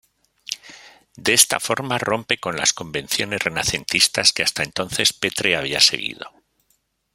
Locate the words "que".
4.33-4.41